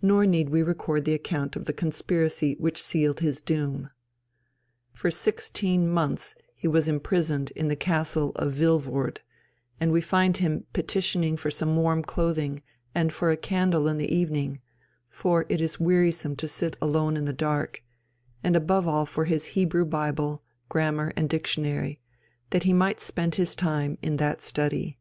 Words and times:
Nor 0.00 0.24
need 0.24 0.48
we 0.48 0.62
record 0.62 1.04
the 1.04 1.12
account 1.12 1.54
of 1.54 1.66
the 1.66 1.74
conspiracy 1.74 2.56
which 2.58 2.82
sealed 2.82 3.20
his 3.20 3.42
doom. 3.42 3.90
For 4.94 5.10
sixteen 5.10 5.86
months 5.90 6.34
he 6.54 6.66
was 6.66 6.88
imprisoned 6.88 7.50
in 7.50 7.68
the 7.68 7.76
Castle 7.76 8.32
of 8.36 8.54
Vilvoord, 8.54 9.18
and 9.78 9.92
we 9.92 10.00
find 10.00 10.38
him 10.38 10.64
petitioning 10.72 11.36
for 11.36 11.50
some 11.50 11.76
warm 11.76 12.02
clothing 12.02 12.62
and 12.94 13.12
"for 13.12 13.30
a 13.30 13.36
candle 13.36 13.88
in 13.88 13.98
the 13.98 14.10
evening, 14.10 14.60
for 15.10 15.44
it 15.50 15.60
is 15.60 15.78
wearisome 15.78 16.34
to 16.36 16.48
sit 16.48 16.78
alone 16.80 17.14
in 17.14 17.26
the 17.26 17.34
dark," 17.34 17.84
and 18.42 18.56
above 18.56 18.88
all 18.88 19.04
for 19.04 19.26
his 19.26 19.48
Hebrew 19.48 19.84
Bible, 19.84 20.42
Grammar, 20.70 21.12
and 21.14 21.28
Dictionary, 21.28 22.00
that 22.48 22.62
he 22.62 22.72
might 22.72 23.00
spend 23.02 23.34
his 23.34 23.54
time 23.54 23.98
in 24.00 24.16
that 24.16 24.40
study. 24.40 24.98